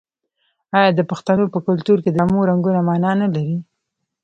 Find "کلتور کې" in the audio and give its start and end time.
1.67-2.09